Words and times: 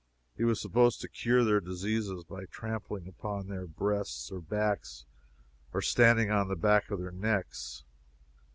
He 0.35 0.43
was 0.43 0.59
supposed 0.59 0.99
to 1.01 1.07
cure 1.07 1.43
their 1.43 1.59
diseases 1.59 2.23
by 2.23 2.45
trampling 2.45 3.07
upon 3.07 3.45
their 3.49 3.67
breasts 3.67 4.31
or 4.31 4.41
backs 4.41 5.05
or 5.73 5.81
standing 5.83 6.31
on 6.31 6.47
the 6.47 6.55
back 6.55 6.89
of 6.89 6.97
their 6.97 7.11
necks. 7.11 7.83